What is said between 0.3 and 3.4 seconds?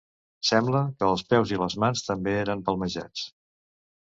Sembla que els peus i les mans també eren palmejats.